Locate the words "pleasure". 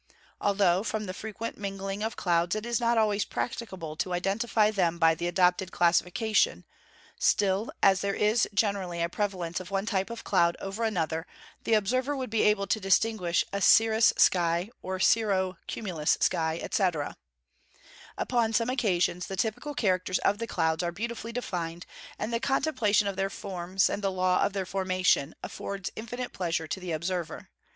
26.33-26.65